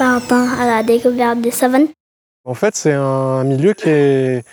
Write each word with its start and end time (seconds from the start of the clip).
à 0.00 0.66
la 0.66 0.82
découverte 0.82 1.40
des 1.40 1.50
savanes 1.50 1.88
En 2.44 2.54
fait, 2.54 2.76
c'est 2.76 2.92
un 2.92 3.44
milieu 3.44 3.74
qui 3.74 3.88
est, 3.88 4.44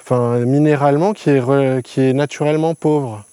enfin, 0.00 0.40
minéralement, 0.40 1.12
qui 1.12 1.30
est, 1.30 1.82
qui 1.82 2.00
est 2.00 2.12
naturellement 2.12 2.74
pauvre. 2.74 3.24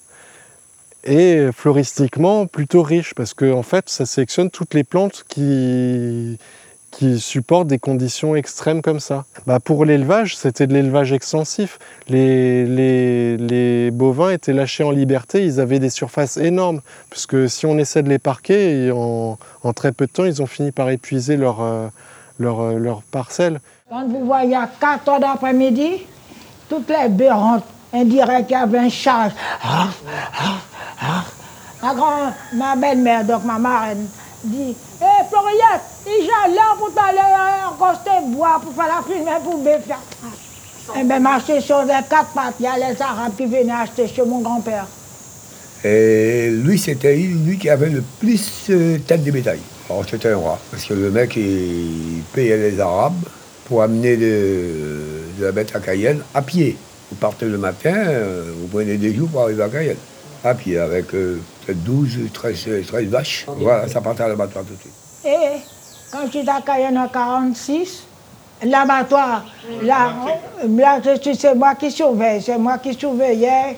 Et 1.06 1.48
floristiquement 1.52 2.46
plutôt 2.46 2.82
riche 2.82 3.12
parce 3.14 3.34
que 3.34 3.52
en 3.52 3.62
fait, 3.62 3.90
ça 3.90 4.06
sélectionne 4.06 4.50
toutes 4.50 4.72
les 4.72 4.84
plantes 4.84 5.24
qui, 5.28 6.38
qui 6.96 7.18
supportent 7.18 7.66
des 7.66 7.78
conditions 7.78 8.36
extrêmes 8.36 8.80
comme 8.80 9.00
ça. 9.00 9.24
Bah 9.46 9.58
pour 9.58 9.84
l'élevage, 9.84 10.36
c'était 10.36 10.66
de 10.68 10.74
l'élevage 10.74 11.12
extensif. 11.12 11.78
Les, 12.08 13.90
bovins 13.92 14.30
étaient 14.30 14.52
lâchés 14.52 14.84
en 14.84 14.92
liberté, 14.92 15.44
ils 15.44 15.60
avaient 15.60 15.80
des 15.80 15.90
surfaces 15.90 16.36
énormes, 16.36 16.80
puisque 17.10 17.50
si 17.50 17.66
on 17.66 17.78
essaie 17.78 18.02
de 18.02 18.08
les 18.08 18.20
parquer, 18.20 18.92
en, 18.92 19.36
très 19.74 19.90
peu 19.92 20.06
de 20.06 20.12
temps, 20.12 20.24
ils 20.24 20.40
ont 20.40 20.46
fini 20.46 20.70
par 20.70 20.88
épuiser 20.90 21.36
leur, 21.36 21.62
euh, 21.62 21.88
leur, 22.38 22.60
euh, 22.60 22.78
leur 22.78 23.02
parcelle. 23.02 23.60
Quand 23.90 24.06
vous 24.06 24.24
voyez 24.24 24.54
à 24.54 24.68
4 24.80 25.08
heures 25.08 25.20
d'après-midi, 25.20 26.06
toutes 26.68 26.88
les 26.88 27.08
baies 27.08 27.30
rentrent. 27.30 27.66
On 27.92 28.04
dirait 28.04 28.42
qu'il 28.44 28.52
y 28.52 28.60
avait 28.60 28.78
un 28.78 28.88
charge. 28.88 29.32
Ma, 31.82 31.94
ma 32.52 32.76
belle-mère, 32.76 33.24
donc 33.24 33.44
ma 33.44 33.58
marraine, 33.58 34.06
dit 34.44 34.76
Hé 35.00 35.04
hey, 35.04 35.26
Floriette, 35.28 35.93
j'allais 36.06 36.58
pour 36.78 36.92
t'aller 36.92 37.18
encoster 37.68 38.10
bois 38.28 38.60
pour 38.62 38.74
faire 38.74 38.88
la 38.88 39.02
fumée 39.02 39.30
pour 39.42 39.62
faire. 39.62 39.98
Et 40.98 41.04
bien, 41.04 41.18
m'acheter 41.18 41.60
sur 41.60 41.82
les 41.82 41.94
quatre 42.08 42.32
pattes, 42.34 42.54
il 42.60 42.64
y 42.64 42.66
a 42.66 42.76
les 42.76 43.00
Arabes 43.00 43.32
qui 43.36 43.46
venaient 43.46 43.72
acheter 43.72 44.06
chez 44.06 44.22
mon 44.22 44.40
grand-père. 44.40 44.86
Et 45.82 46.50
lui, 46.50 46.78
c'était 46.78 47.14
lui 47.16 47.58
qui 47.58 47.68
avait 47.70 47.90
le 47.90 48.02
plus 48.20 48.68
de 48.68 48.98
tête 48.98 49.24
de 49.24 49.30
bétail. 49.30 49.60
Alors 49.88 50.04
c'était 50.08 50.30
un 50.30 50.36
roi, 50.36 50.58
parce 50.70 50.84
que 50.84 50.94
le 50.94 51.10
mec, 51.10 51.36
il 51.36 52.22
payait 52.32 52.56
les 52.56 52.80
Arabes 52.80 53.22
pour 53.66 53.82
amener 53.82 54.16
de, 54.16 54.70
de 55.38 55.44
la 55.44 55.52
bête 55.52 55.74
à 55.74 55.80
Cayenne 55.80 56.22
à 56.34 56.42
pied. 56.42 56.76
Vous 57.10 57.16
partez 57.16 57.46
le 57.46 57.58
matin, 57.58 57.94
vous 58.58 58.66
prenez 58.68 58.96
des 58.96 59.14
jours 59.14 59.28
pour 59.28 59.42
arriver 59.42 59.62
à 59.62 59.68
Cayenne. 59.68 59.96
À 60.42 60.54
pied, 60.54 60.78
avec 60.78 61.14
euh, 61.14 61.40
peut-être 61.64 61.82
12, 61.84 62.18
13, 62.32 62.68
13 62.86 63.04
vaches. 63.06 63.46
Voilà, 63.58 63.88
ça 63.88 64.00
partait 64.02 64.24
à 64.24 64.28
l'abattoir 64.28 64.64
tout 64.64 64.74
de 64.74 64.80
suite. 64.80 64.92
Et 65.24 65.60
quand 66.14 66.30
j'étais 66.32 66.48
à 66.48 66.60
Cayenne 66.60 66.96
en 66.96 67.08
46, 67.08 68.04
l'abattoir, 68.62 69.44
là, 69.82 70.12
là 70.62 71.00
c'est 71.02 71.54
moi 71.56 71.74
qui 71.74 71.90
surveille, 71.90 72.40
c'est 72.40 72.56
moi 72.56 72.78
qui 72.78 72.94
surveillais. 72.94 73.76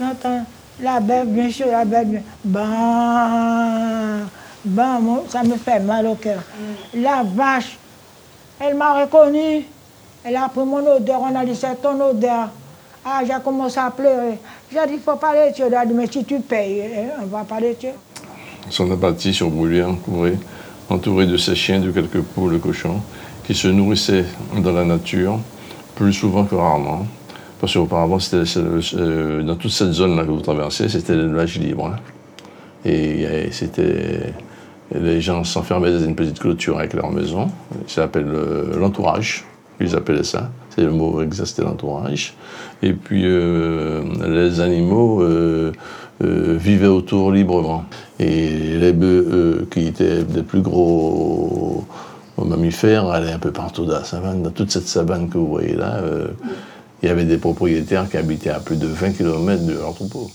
J'entends 0.00 0.44
la 0.80 1.00
bête, 1.00 1.26
bien 1.26 1.50
sûr, 1.50 1.66
la 1.66 1.84
bête, 1.84 2.08
bien. 2.08 2.22
Ben, 2.44 4.28
ben, 4.64 5.00
ça 5.28 5.42
me 5.42 5.56
fait 5.56 5.80
mal 5.80 6.06
au 6.06 6.14
cœur. 6.14 6.40
La 6.94 7.24
vache, 7.24 7.76
elle 8.60 8.76
m'a 8.76 9.00
reconnu. 9.00 9.66
Elle 10.22 10.36
a 10.36 10.48
pris 10.48 10.64
mon 10.64 10.86
odeur, 10.86 11.20
on 11.22 11.34
a 11.34 11.44
dit 11.44 11.56
c'est 11.56 11.82
ton 11.82 12.00
odeur. 12.00 12.50
Ah, 13.04 13.22
j'ai 13.26 13.32
commencé 13.42 13.78
à 13.78 13.90
pleurer. 13.90 14.38
J'ai 14.70 14.86
dit, 14.86 14.94
il 14.94 15.00
faut 15.00 15.16
parler 15.16 15.50
de 15.50 15.54
Dieu. 15.54 15.64
Elle 15.66 15.74
a 15.74 15.86
dit, 15.86 15.94
mais 15.94 16.06
si 16.10 16.24
tu 16.24 16.40
payes, 16.40 16.84
on 17.22 17.26
va 17.26 17.42
parler 17.44 17.70
de 17.70 17.80
Dieu. 17.80 17.90
Ils 18.66 18.72
sont 18.72 18.90
abattis 18.90 19.32
sur 19.32 19.48
brûlure, 19.48 19.88
entourés, 19.88 20.36
entourés 20.90 21.26
de 21.26 21.36
ses 21.36 21.54
chiens, 21.54 21.80
de 21.80 21.90
quelques 21.90 22.20
poules, 22.20 22.54
de 22.54 22.58
cochons, 22.58 23.00
qui 23.44 23.54
se 23.54 23.68
nourrissaient 23.68 24.24
dans 24.56 24.72
la 24.72 24.84
nature, 24.84 25.38
plus 25.94 26.12
souvent 26.12 26.44
que 26.44 26.54
rarement. 26.54 27.06
Parce 27.60 27.74
qu'auparavant, 27.74 28.18
euh, 28.32 29.42
dans 29.42 29.56
toute 29.56 29.70
cette 29.70 29.92
zone-là 29.92 30.24
que 30.24 30.30
vous 30.30 30.40
traversez, 30.40 30.88
c'était 30.88 31.14
l'élevage 31.14 31.58
libre. 31.58 31.86
Hein. 31.86 31.96
Et 32.84 33.48
c'était. 33.50 34.32
Les 34.94 35.20
gens 35.20 35.44
s'enfermaient 35.44 35.92
dans 35.92 36.02
une 36.02 36.14
petite 36.14 36.38
clôture 36.38 36.78
avec 36.78 36.94
leur 36.94 37.10
maison. 37.10 37.48
Ça 37.86 38.02
s'appelle 38.02 38.32
l'entourage. 38.78 39.44
Ils 39.80 39.94
appelaient 39.94 40.24
ça. 40.24 40.50
C'est 40.78 40.84
le 40.84 40.92
mot 40.92 41.20
c'était 41.32 41.62
l'entourage. 41.62 42.34
Et 42.84 42.92
puis 42.92 43.22
euh, 43.24 44.00
les 44.28 44.60
animaux 44.60 45.22
euh, 45.22 45.72
euh, 46.22 46.56
vivaient 46.56 46.86
autour 46.86 47.32
librement. 47.32 47.84
Et 48.20 48.76
les 48.78 48.92
bœufs, 48.92 49.66
qui 49.72 49.88
étaient 49.88 50.22
des 50.22 50.44
plus 50.44 50.60
gros 50.60 51.84
mammifères, 52.40 53.08
allaient 53.08 53.32
un 53.32 53.40
peu 53.40 53.50
partout 53.50 53.86
dans 53.86 53.94
la 53.94 54.04
savane. 54.04 54.44
Dans 54.44 54.52
toute 54.52 54.70
cette 54.70 54.86
savane 54.86 55.28
que 55.28 55.36
vous 55.36 55.48
voyez 55.48 55.74
là, 55.74 56.00
il 57.02 57.08
y 57.08 57.10
avait 57.10 57.24
des 57.24 57.38
propriétaires 57.38 58.08
qui 58.08 58.16
habitaient 58.16 58.50
à 58.50 58.60
plus 58.60 58.76
de 58.76 58.86
20 58.86 59.14
km 59.14 59.66
de 59.66 59.72
leur 59.72 59.94
troupeau. 59.94 60.30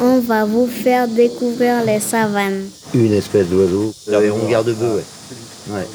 On 0.00 0.18
va 0.18 0.44
vous 0.44 0.66
faire 0.66 1.06
découvrir 1.06 1.84
les 1.84 2.00
savanes. 2.00 2.64
Une 2.94 3.12
espèce 3.12 3.46
d'oiseau, 3.46 3.94
on 4.08 4.50
garde-bœuf, 4.50 5.04
ouais. 5.68 5.76
ouais. 5.76 5.86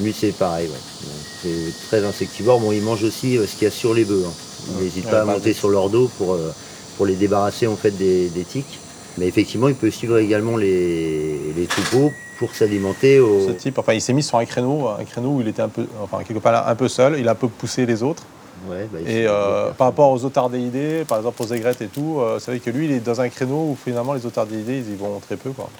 Lui, 0.00 0.14
c'est 0.18 0.32
pareil, 0.32 0.68
ouais. 0.68 1.17
C'est 1.42 1.72
très 1.88 2.04
insectivore. 2.04 2.60
Bon, 2.60 2.72
il 2.72 2.82
mange 2.82 3.04
aussi 3.04 3.36
ce 3.36 3.52
qu'il 3.54 3.64
y 3.64 3.66
a 3.66 3.70
sur 3.70 3.94
les 3.94 4.04
bœufs. 4.04 4.24
Hein. 4.26 4.32
Il 4.76 4.84
n'hésite 4.84 5.08
pas 5.08 5.22
à 5.22 5.24
monter 5.24 5.52
sur 5.52 5.68
leur 5.68 5.88
dos 5.88 6.10
pour, 6.18 6.34
euh, 6.34 6.52
pour 6.96 7.06
les 7.06 7.14
débarrasser 7.14 7.66
en 7.66 7.76
fait 7.76 7.92
des, 7.92 8.30
tiques. 8.48 8.78
Mais 9.16 9.26
effectivement, 9.26 9.68
il 9.68 9.74
peut 9.74 9.90
suivre 9.90 10.18
également 10.18 10.56
les, 10.56 11.66
troupeaux 11.68 12.12
pour 12.38 12.54
s'alimenter. 12.54 13.20
Au... 13.20 13.46
Ce 13.46 13.52
type, 13.52 13.78
enfin, 13.78 13.94
il 13.94 14.00
s'est 14.00 14.12
mis 14.12 14.22
sur 14.22 14.38
un 14.38 14.44
créneau, 14.44 14.88
un 14.88 15.04
créneau 15.04 15.30
où 15.30 15.40
il 15.40 15.48
était 15.48 15.62
un 15.62 15.68
peu, 15.68 15.86
enfin, 16.02 16.22
quelque 16.24 16.40
part 16.40 16.68
un 16.68 16.74
peu 16.74 16.88
seul. 16.88 17.18
Il 17.18 17.28
a 17.28 17.32
un 17.32 17.36
peu 17.36 17.48
poussé 17.48 17.86
les 17.86 18.02
autres. 18.02 18.24
Ouais, 18.68 18.88
bah, 18.92 18.98
et 19.06 19.26
euh, 19.26 19.70
par 19.70 19.88
rapport 19.88 20.10
aux 20.10 20.24
otardéidés, 20.24 21.04
par 21.06 21.18
exemple 21.18 21.40
aux 21.42 21.46
aigrettes 21.46 21.80
et 21.80 21.86
tout, 21.86 22.18
euh, 22.18 22.38
c'est 22.40 22.50
vrai 22.50 22.60
que 22.60 22.70
lui, 22.70 22.86
il 22.86 22.92
est 22.92 23.00
dans 23.00 23.20
un 23.20 23.28
créneau 23.28 23.70
où 23.70 23.78
finalement 23.82 24.14
les 24.14 24.26
otardéidés, 24.26 24.78
ils 24.78 24.94
y 24.94 24.96
vont 24.96 25.20
très 25.20 25.36
peu. 25.36 25.50
Quoi. 25.50 25.70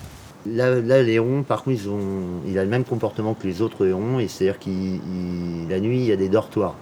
Là, 0.47 0.81
là, 0.81 1.03
les 1.03 1.15
hérons, 1.15 1.43
par 1.43 1.65
contre, 1.65 1.81
il 2.47 2.59
a 2.59 2.65
le 2.65 2.71
même 2.71 2.85
comportement 2.85 3.35
que 3.35 3.47
les 3.47 3.61
autres 3.61 3.87
hérons, 3.87 4.19
et 4.19 4.29
c'est-à-dire 4.29 4.59
que 4.59 4.71
la 5.71 5.81
nuit, 5.81 5.99
il 5.99 6.07
y 6.07 6.13
a 6.13 6.17
des 6.17 6.29
dortoirs. 6.29 6.75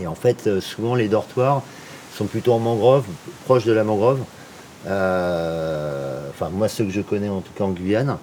Et 0.00 0.06
en 0.06 0.14
fait, 0.14 0.46
euh, 0.46 0.60
souvent, 0.60 0.94
les 0.94 1.08
dortoirs 1.08 1.62
sont 2.14 2.26
plutôt 2.26 2.52
en 2.52 2.58
mangrove, 2.58 3.06
proches 3.44 3.64
de 3.64 3.72
la 3.72 3.84
mangrove. 3.84 4.20
Euh, 4.86 6.28
enfin, 6.30 6.50
moi, 6.50 6.68
ceux 6.68 6.84
que 6.84 6.90
je 6.90 7.00
connais 7.00 7.28
en 7.28 7.40
tout 7.40 7.52
cas 7.56 7.64
en 7.64 7.70
Guyane. 7.70 8.16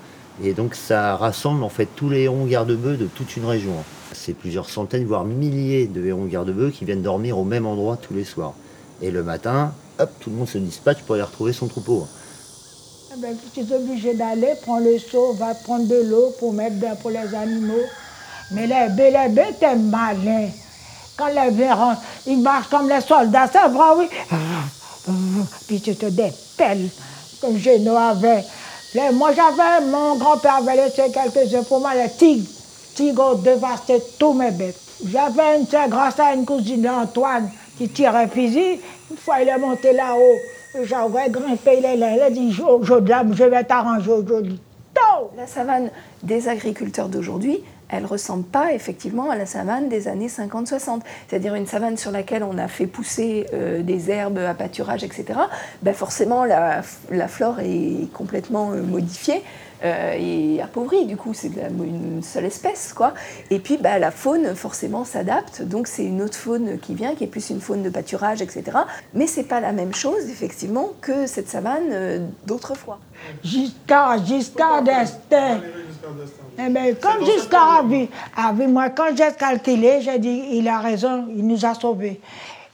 Et 0.43 0.53
donc, 0.53 0.75
ça 0.75 1.15
rassemble 1.15 1.63
en 1.63 1.69
fait 1.69 1.87
tous 1.95 2.09
les 2.09 2.21
hérons 2.21 2.45
garde-bœufs 2.45 2.97
de 2.97 3.05
toute 3.07 3.35
une 3.35 3.45
région. 3.45 3.73
C'est 4.13 4.33
plusieurs 4.33 4.69
centaines, 4.69 5.05
voire 5.05 5.25
milliers 5.25 5.87
de 5.87 6.05
hérons 6.05 6.25
garde-bœufs 6.25 6.71
qui 6.71 6.85
viennent 6.85 7.01
dormir 7.01 7.37
au 7.37 7.43
même 7.43 7.65
endroit 7.65 7.97
tous 7.97 8.13
les 8.13 8.23
soirs. 8.23 8.53
Et 9.01 9.11
le 9.11 9.23
matin, 9.23 9.73
hop, 9.99 10.09
tout 10.19 10.29
le 10.29 10.35
monde 10.35 10.47
se 10.47 10.57
dispatche 10.57 11.01
pour 11.03 11.15
aller 11.15 11.23
retrouver 11.23 11.53
son 11.53 11.67
troupeau. 11.67 12.07
Eh 13.13 13.19
ben, 13.19 13.35
tu 13.53 13.59
es 13.59 13.73
obligé 13.73 14.13
d'aller, 14.13 14.53
prendre 14.61 14.85
le 14.85 14.97
seau, 14.97 15.33
va 15.33 15.53
prendre 15.53 15.85
de 15.85 16.01
l'eau 16.01 16.33
pour 16.39 16.53
mettre 16.53 16.75
pour 17.01 17.09
les 17.09 17.35
animaux. 17.35 17.83
Mais 18.51 18.67
les 18.67 18.87
bébés, 18.87 19.11
les 19.11 19.27
bébés, 19.27 19.55
t'es 19.59 19.75
malin. 19.75 20.47
Quand 21.17 21.27
les 21.27 21.51
bébés 21.51 21.73
rentrent, 21.73 22.01
ils 22.25 22.41
marchent 22.41 22.69
comme 22.69 22.87
les 22.87 23.01
soldats, 23.01 23.49
c'est 23.51 23.67
vrai, 23.67 23.85
oui. 23.97 24.07
Puis 25.67 25.81
tu 25.81 25.93
te 25.97 26.05
dépelles, 26.05 26.87
comme 27.41 27.57
Géno 27.57 27.97
avait. 27.97 28.45
moi, 29.11 29.31
j'avais, 29.33 29.85
mon 29.87 30.15
grand-père 30.15 30.55
avait 30.57 30.77
laissé 30.77 31.11
quelques 31.11 31.53
œufs 31.53 31.67
pour 31.67 31.81
moi, 31.81 31.93
les 31.93 32.11
tigres. 32.11 32.47
Tigres 32.95 33.35
dévastaient 33.39 34.03
tous 34.17 34.31
mes 34.31 34.51
bêtes. 34.51 34.79
J'avais 35.05 35.57
une 35.57 35.89
grâce 35.89 36.17
à 36.17 36.33
une 36.33 36.45
cousine 36.45 36.87
Antoine 36.87 37.51
qui 37.77 37.89
tirait 37.89 38.29
fusil. 38.29 38.79
Une 39.09 39.17
fois, 39.17 39.41
il 39.41 39.49
est 39.49 39.57
monté 39.57 39.91
là-haut. 39.91 40.37
J'aurais 40.83 41.29
grimpé 41.29 41.81
les 41.81 41.97
lèvres. 41.97 42.15
Il 42.17 42.21
a 42.21 42.29
dit 42.29 42.51
Je 42.51 43.43
vais 43.43 43.63
t'arranger 43.63 44.11
aujourd'hui. 44.11 44.59
La 45.37 45.47
savane 45.47 45.89
des 46.23 46.49
agriculteurs 46.49 47.07
d'aujourd'hui, 47.07 47.63
elle 47.89 48.03
ne 48.03 48.07
ressemble 48.07 48.43
pas 48.43 48.73
effectivement 48.73 49.29
à 49.29 49.35
la 49.35 49.45
savane 49.45 49.87
des 49.87 50.07
années 50.07 50.27
50-60. 50.27 51.01
C'est-à-dire 51.27 51.55
une 51.55 51.67
savane 51.67 51.97
sur 51.97 52.11
laquelle 52.11 52.43
on 52.43 52.57
a 52.57 52.67
fait 52.67 52.87
pousser 52.87 53.45
euh, 53.53 53.81
des 53.81 54.09
herbes 54.09 54.39
à 54.39 54.53
pâturage, 54.53 55.03
etc. 55.03 55.39
Ben 55.83 55.93
forcément, 55.93 56.43
la, 56.43 56.81
la 57.09 57.27
flore 57.27 57.59
est 57.59 58.11
complètement 58.13 58.71
euh, 58.71 58.81
modifiée. 58.81 59.41
Euh, 59.83 60.15
et 60.17 60.61
appauvri, 60.61 61.05
du 61.05 61.17
coup, 61.17 61.33
c'est 61.33 61.47
une 61.47 62.21
seule 62.21 62.45
espèce, 62.45 62.93
quoi. 62.93 63.13
Et 63.49 63.59
puis, 63.59 63.77
bah, 63.77 63.97
la 63.97 64.11
faune, 64.11 64.55
forcément, 64.55 65.05
s'adapte, 65.05 65.63
donc 65.63 65.87
c'est 65.87 66.05
une 66.05 66.21
autre 66.21 66.37
faune 66.37 66.77
qui 66.79 66.93
vient, 66.93 67.15
qui 67.15 67.23
est 67.23 67.27
plus 67.27 67.49
une 67.49 67.61
faune 67.61 67.81
de 67.81 67.89
pâturage, 67.89 68.41
etc. 68.41 68.63
Mais 69.13 69.25
c'est 69.25 69.43
pas 69.43 69.59
la 69.59 69.71
même 69.71 69.93
chose, 69.93 70.29
effectivement, 70.29 70.89
que 71.01 71.25
cette 71.25 71.49
savane 71.49 71.89
euh, 71.91 72.27
d'autrefois. 72.45 72.99
Giscard, 73.43 74.23
Giscard 74.25 74.83
d'Estaing. 74.83 75.61
Eh 76.59 76.69
bien, 76.69 76.93
comme 76.95 77.25
Giscard 77.25 77.79
a 77.79 77.83
vu, 77.83 78.07
a 78.35 78.53
vu, 78.53 78.67
moi, 78.67 78.89
quand 78.89 79.15
j'ai 79.15 79.33
calculé, 79.37 80.01
j'ai 80.01 80.19
dit, 80.19 80.43
il 80.51 80.67
a 80.67 80.79
raison, 80.79 81.25
il 81.35 81.45
nous 81.47 81.65
a 81.65 81.73
sauvés. 81.73 82.19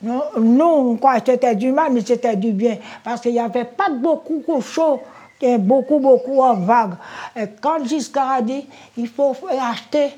Nous, 0.02 0.22
nous 0.38 0.98
quoi, 0.98 1.16
c'était 1.26 1.56
du 1.56 1.72
mal, 1.72 1.92
mais 1.92 2.02
c'était 2.06 2.36
du 2.36 2.52
bien, 2.52 2.78
parce 3.04 3.22
qu'il 3.22 3.32
n'y 3.32 3.40
avait 3.40 3.66
pas 3.66 3.90
beaucoup 3.90 4.44
de 4.48 4.62
chaud 4.62 5.00
qui 5.40 5.46
est 5.46 5.58
beaucoup, 5.58 6.00
beaucoup 6.00 6.42
en 6.42 6.56
vague. 6.56 6.94
Et 7.36 7.46
quand 7.62 7.86
Giscard 7.86 8.32
a 8.32 8.42
dit, 8.42 8.66
il 8.98 9.08
faut 9.08 9.36
acheter, 9.60 10.10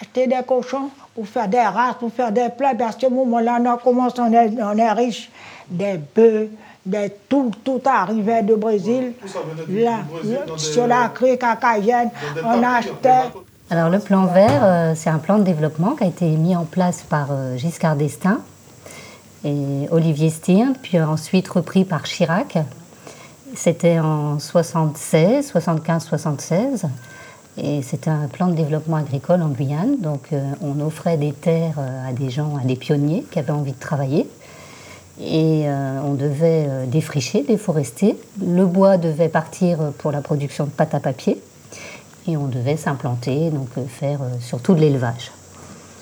acheter 0.00 0.26
des 0.26 0.42
cochons 0.46 0.90
pour 1.14 1.26
faire 1.26 1.48
des 1.48 1.60
races, 1.60 1.96
pour 1.98 2.12
faire 2.12 2.32
des 2.32 2.48
plats, 2.56 2.74
parce 2.74 2.96
qu'à 2.96 3.08
ce 3.08 3.12
moment-là, 3.12 3.58
on 3.60 3.76
commence, 3.78 4.18
on 4.18 4.32
est, 4.32 4.50
on 4.60 4.76
est 4.76 4.92
riche, 4.92 5.30
des 5.68 5.98
bœufs, 6.14 6.50
des, 6.84 7.12
tout, 7.28 7.50
tout 7.64 7.80
arrivait 7.84 8.42
du 8.42 8.54
Brésil. 8.54 9.14
Là, 9.68 10.00
sur 10.56 10.86
la 10.86 11.08
crique 11.08 11.42
à 11.42 11.56
Cayenne, 11.56 12.10
on 12.44 12.62
achetait. 12.62 13.32
Alors 13.68 13.90
le 13.90 13.98
plan 13.98 14.26
vert, 14.26 14.60
euh, 14.62 14.92
c'est 14.94 15.10
un 15.10 15.18
plan 15.18 15.38
de 15.38 15.42
développement 15.42 15.96
qui 15.96 16.04
a 16.04 16.06
été 16.06 16.26
mis 16.26 16.54
en 16.54 16.64
place 16.64 17.02
par 17.02 17.28
euh, 17.32 17.56
Giscard 17.56 17.96
d'Estaing 17.96 18.38
et 19.44 19.88
Olivier 19.90 20.30
Stirn, 20.30 20.74
puis 20.80 21.00
ensuite 21.00 21.48
repris 21.48 21.84
par 21.84 22.04
Chirac. 22.04 22.58
C'était 23.56 23.98
en 23.98 24.38
76, 24.38 25.52
75-76. 25.52 26.84
Et 27.58 27.80
c'était 27.82 28.10
un 28.10 28.28
plan 28.28 28.48
de 28.48 28.54
développement 28.54 28.96
agricole 28.96 29.42
en 29.42 29.48
Guyane. 29.48 29.98
Donc 30.00 30.28
euh, 30.32 30.42
on 30.60 30.78
offrait 30.80 31.16
des 31.16 31.32
terres 31.32 31.78
à 32.06 32.12
des 32.12 32.30
gens, 32.30 32.56
à 32.62 32.64
des 32.64 32.76
pionniers 32.76 33.24
qui 33.30 33.38
avaient 33.38 33.50
envie 33.50 33.72
de 33.72 33.80
travailler. 33.80 34.28
Et 35.18 35.64
on 36.04 36.12
devait 36.12 36.68
défricher, 36.88 37.42
déforester. 37.42 38.18
Le 38.38 38.66
bois 38.66 38.98
devait 38.98 39.30
partir 39.30 39.78
pour 39.96 40.12
la 40.12 40.20
production 40.20 40.66
de 40.66 40.70
pâte 40.70 40.94
à 40.94 41.00
papier 41.00 41.42
et 42.28 42.36
on 42.36 42.46
devait 42.46 42.76
s'implanter, 42.76 43.50
donc 43.50 43.68
euh, 43.78 43.84
faire 43.86 44.20
euh, 44.22 44.30
surtout 44.40 44.74
de 44.74 44.80
l'élevage. 44.80 45.30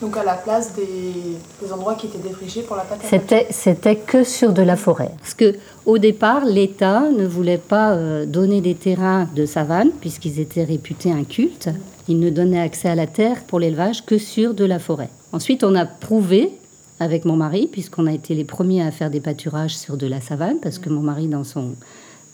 Donc 0.04 0.18
à 0.18 0.22
la 0.22 0.34
place 0.34 0.74
des, 0.74 1.72
endroits 1.72 1.94
qui 1.94 2.08
étaient 2.08 2.18
défrichés 2.18 2.60
pour 2.60 2.76
la 2.76 2.84
C'était, 3.08 3.46
c'était 3.48 3.96
que 3.96 4.22
sur 4.22 4.52
de 4.52 4.60
la 4.60 4.76
forêt. 4.76 5.10
Parce 5.18 5.32
que 5.32 5.54
au 5.86 5.96
départ, 5.96 6.44
l'État 6.44 7.08
ne 7.08 7.26
voulait 7.26 7.56
pas 7.56 7.92
euh, 7.92 8.26
donner 8.26 8.60
des 8.60 8.74
terrains 8.74 9.26
de 9.34 9.46
savane, 9.46 9.90
puisqu'ils 10.02 10.40
étaient 10.40 10.64
réputés 10.64 11.10
incultes. 11.10 11.70
Il 12.06 12.20
ne 12.20 12.28
donnait 12.28 12.60
accès 12.60 12.90
à 12.90 12.94
la 12.94 13.06
terre 13.06 13.44
pour 13.46 13.60
l'élevage 13.60 14.04
que 14.04 14.18
sur 14.18 14.52
de 14.52 14.66
la 14.66 14.78
forêt. 14.78 15.08
Ensuite, 15.32 15.64
on 15.64 15.74
a 15.74 15.86
prouvé 15.86 16.52
avec 17.00 17.24
mon 17.24 17.36
mari, 17.36 17.66
puisqu'on 17.72 18.06
a 18.06 18.12
été 18.12 18.34
les 18.34 18.44
premiers 18.44 18.82
à 18.82 18.90
faire 18.90 19.08
des 19.08 19.20
pâturages 19.20 19.74
sur 19.74 19.96
de 19.96 20.06
la 20.06 20.20
savane, 20.20 20.58
parce 20.60 20.78
que 20.78 20.90
mon 20.90 21.00
mari, 21.00 21.28
dans 21.28 21.44
son 21.44 21.76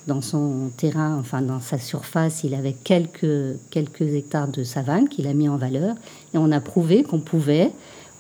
dans 0.07 0.21
son 0.21 0.71
terrain, 0.77 1.17
enfin 1.19 1.43
dans 1.43 1.61
sa 1.61 1.79
surface, 1.79 2.45
il 2.45 2.55
avait 2.55 2.73
quelques, 2.73 3.57
quelques 3.71 4.03
hectares 4.15 4.49
de 4.49 4.65
savane 4.65 5.09
qu'il 5.09 5.27
a 5.27 5.35
mis 5.35 5.49
en 5.49 5.57
valeur. 5.57 5.95
Et 6.35 6.39
on 6.39 6.51
a 6.53 6.61
prouvé 6.61 7.03
qu'on 7.03 7.21
pouvait 7.21 7.71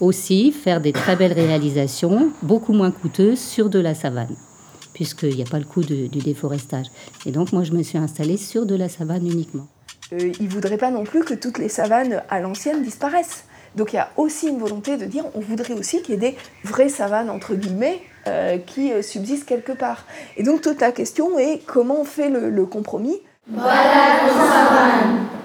aussi 0.00 0.52
faire 0.52 0.80
des 0.80 0.92
très 0.92 1.16
belles 1.16 1.32
réalisations, 1.32 2.30
beaucoup 2.42 2.72
moins 2.72 2.90
coûteuses, 2.90 3.38
sur 3.38 3.68
de 3.68 3.78
la 3.78 3.94
savane, 3.94 4.34
puisqu'il 4.94 5.36
n'y 5.36 5.42
a 5.42 5.50
pas 5.50 5.58
le 5.58 5.64
coût 5.64 5.82
du 5.82 6.08
déforestage. 6.08 6.86
Et 7.26 7.32
donc 7.32 7.52
moi, 7.52 7.64
je 7.64 7.72
me 7.72 7.82
suis 7.82 7.98
installée 7.98 8.36
sur 8.36 8.66
de 8.66 8.74
la 8.74 8.88
savane 8.88 9.26
uniquement. 9.26 9.66
Euh, 10.12 10.32
il 10.40 10.46
ne 10.46 10.50
voudrait 10.50 10.78
pas 10.78 10.90
non 10.90 11.04
plus 11.04 11.24
que 11.24 11.34
toutes 11.34 11.58
les 11.58 11.68
savanes 11.68 12.22
à 12.28 12.40
l'ancienne 12.40 12.82
disparaissent. 12.82 13.44
Donc 13.76 13.93
il 13.93 13.96
y 13.96 14.00
a 14.00 14.11
aussi 14.17 14.49
une 14.49 14.58
volonté 14.58 14.96
de 14.96 15.05
dire 15.05 15.25
on 15.34 15.40
voudrait 15.40 15.75
aussi 15.75 16.02
qu'il 16.02 16.14
y 16.14 16.17
ait 16.17 16.31
des 16.31 16.37
vraies 16.64 16.88
savanes, 16.88 17.31
entre 17.31 17.55
guillemets, 17.55 18.02
euh, 18.26 18.58
qui 18.58 18.93
euh, 18.93 19.02
subsistent 19.02 19.46
quelque 19.46 19.72
part. 19.72 20.05
Et 20.37 20.43
donc 20.43 20.61
toute 20.61 20.81
la 20.81 20.93
question 20.93 21.38
est 21.38 21.61
comment 21.67 22.00
on 22.00 22.05
fait 22.05 22.28
le, 22.28 22.67
compromis? 22.67 23.20
Voilà 23.49 24.19
savane 24.28 25.39